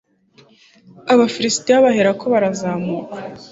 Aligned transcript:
abafilisiti 1.13 1.73
baherako 1.83 2.23
barazamuka 2.33 3.15